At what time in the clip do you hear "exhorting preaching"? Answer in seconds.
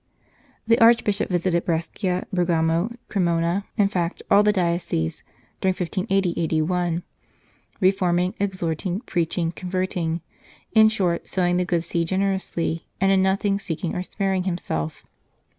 8.39-9.51